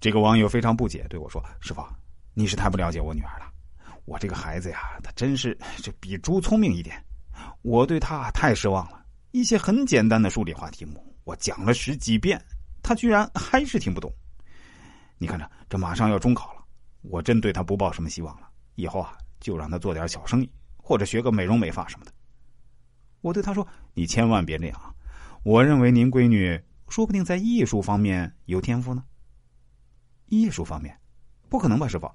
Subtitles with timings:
[0.00, 1.84] 这个网友非常不解，对我说：“师傅，
[2.32, 3.52] 你是太不了解我女儿了。
[4.06, 7.04] 我这个孩子呀，她真是就比猪聪明一点。
[7.60, 9.04] 我对她太失望了。
[9.32, 12.42] 一些很简单的数理化题目，我讲了十几遍，
[12.82, 14.10] 她居然还是听不懂。
[15.18, 16.64] 你看着，这马上要中考了，
[17.02, 18.48] 我真对她不抱什么希望了。
[18.76, 22.12] 以后啊，就让她做点小生意，或者学个美容美发什么的。”
[23.20, 24.94] 我对他说：“你千万别这样，
[25.42, 26.58] 我认为您闺女
[26.88, 29.04] 说不定在艺术方面有天赋呢。”
[30.30, 30.98] 艺术方面，
[31.50, 32.10] 不可能吧，师傅？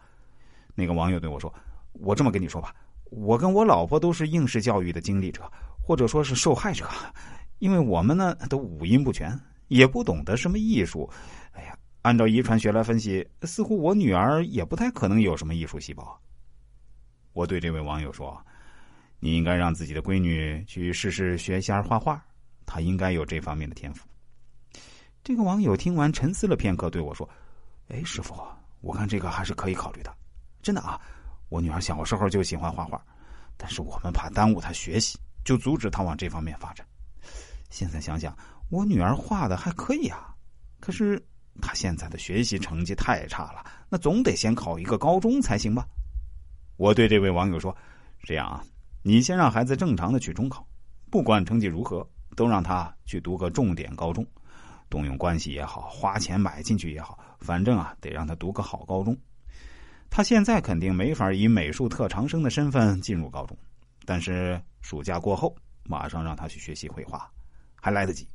[0.74, 1.54] 那个网友对我说
[1.94, 2.76] ：“我这么跟你说吧，
[3.12, 5.48] 我跟我老婆都是应试教育的经历者，
[5.80, 6.90] 或者说是受害者，
[7.60, 11.08] 因为我们呢都五音不全，也不懂得什么艺术。
[11.52, 16.20] 哎呀，按照遗传学来分析，似乎我女儿也不太可能有什么艺术细胞。”
[17.34, 18.36] 我对这位网友说。
[19.22, 22.24] 你应该让自己的闺女去试试学一下画画，
[22.66, 24.06] 她应该有这方面的天赋。
[25.24, 27.28] 这个网友听完沉思了片刻，对我说
[27.90, 28.36] ：“哎，师傅，
[28.82, 30.14] 我看这个还是可以考虑的。
[30.62, 31.00] 真的啊，
[31.50, 33.00] 我女儿小时候就喜欢画画，
[33.58, 36.86] 但是我们怕耽误她学习，就阻止她往这方面发展。
[37.70, 38.36] 现在想想，
[38.70, 40.34] 我女儿画的还可以啊，
[40.80, 41.24] 可是
[41.62, 45.86] 她现在的学习成绩太差了，那总得先考一个高中才行吧？”
[46.78, 47.76] 我对这位网友说
[48.24, 48.64] ：“这样啊。”
[49.08, 50.68] 你先让孩子正常的去中考，
[51.12, 52.04] 不管成绩如何，
[52.36, 54.26] 都让他去读个重点高中，
[54.96, 59.14] 动用关系也好，花钱买进去也好，反正啊，得让他读个好高中。
[60.10, 63.58] 他现在肯定没法以美术特长生的身份进入高中，
[64.06, 67.30] 但是暑假过后，马上让他去学习绘画，
[67.76, 68.26] 还来得及。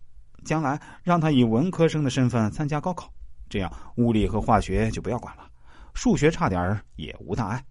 [0.45, 3.11] 将来让他以文科生的身份参加高考，
[3.49, 5.51] 这样物理和化学就不要管了，
[5.95, 7.65] 数学差点也无大碍。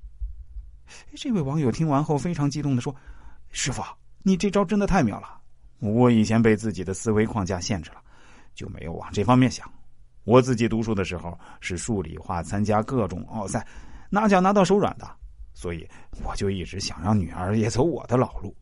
[1.15, 2.95] 这位网友听完后非常激动的说
[3.53, 3.83] ：“师傅，
[4.23, 5.39] 你这招真的太妙了！
[5.77, 8.01] 我以前被自己的思维框架限制了，
[8.53, 9.71] 就没有往这方面想。
[10.23, 13.65] 我自己读书的时候是数理化，参加各种奥赛，
[14.09, 15.09] 拿奖拿到手软的，
[15.53, 15.87] 所以
[16.23, 18.55] 我就一直想让女儿也走我的老路。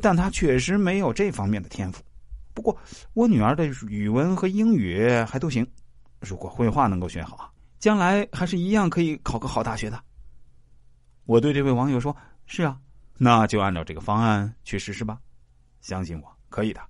[0.00, 2.02] 但她确实没有这方面的天赋。
[2.54, 2.76] 不过
[3.12, 5.66] 我女儿的语文和英语还都行，
[6.20, 10.02] 如果绘画能够学好，将来还是一样可以考个好大学的。”
[11.26, 12.16] 我对这位网友说
[12.46, 12.78] ：“是啊，
[13.18, 15.18] 那就按照这个方案去实施吧，
[15.80, 16.80] 相信我，可以的，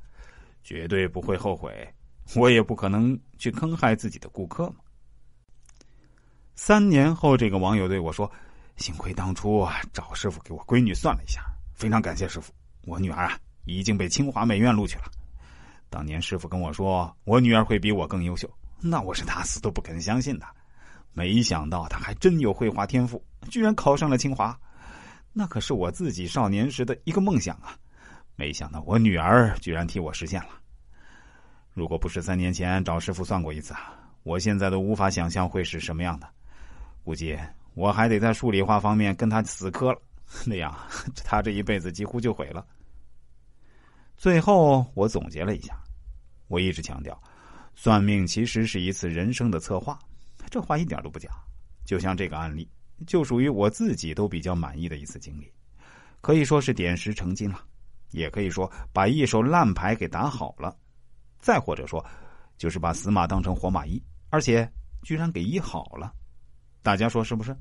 [0.62, 1.92] 绝对不会后悔。
[2.34, 4.76] 我也不可能去坑害自己的顾客嘛。”
[6.54, 8.30] 三年后，这个网友对我说
[8.76, 11.42] ：“幸亏当初啊找师傅给我闺女算了一下，
[11.74, 12.52] 非常感谢师傅。
[12.84, 15.04] 我女儿啊已经被清华美院录取了。
[15.88, 18.48] 当年师傅跟我说我女儿会比我更优秀，
[18.80, 20.46] 那我是打死都不肯相信的。”
[21.14, 24.58] 没想到他还真有绘画天赋，居然考上了清华，
[25.34, 27.76] 那可是我自己少年时的一个梦想啊！
[28.34, 30.61] 没想到我女儿居然替我实现了。
[31.74, 33.74] 如果不是三年前找师傅算过一次，
[34.22, 36.28] 我现在都无法想象会是什么样的。
[37.02, 37.38] 估计
[37.74, 40.00] 我还得在数理化方面跟他死磕了，
[40.44, 40.72] 那样
[41.24, 42.64] 他这一辈子几乎就毁了。
[44.16, 45.74] 最后我总结了一下，
[46.48, 47.20] 我一直强调，
[47.74, 49.98] 算命其实是一次人生的策划。
[50.50, 51.30] 这话一点都不假，
[51.86, 52.68] 就像这个案例，
[53.06, 55.50] 就属于我自己都比较满意的一次经历，
[56.20, 57.58] 可以说是点石成金了，
[58.10, 60.76] 也可以说把一手烂牌给打好了，
[61.42, 62.02] 再或者说，
[62.56, 64.66] 就是把死马当成活马医，而且
[65.02, 66.14] 居然给医好了，
[66.82, 67.54] 大家说是不是？